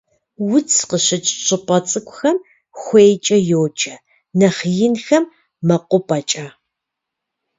Удз 0.53 0.75
къыщыкӀ 0.89 1.31
щӀыпӀэ 1.45 1.77
цӀыкӀухэм 1.89 2.37
хуейкӀэ 2.79 3.37
йоджэ, 3.49 3.95
нэхъ 4.37 4.61
инхэм- 4.85 5.25
мэкъупӀэкӀэ. 5.67 6.45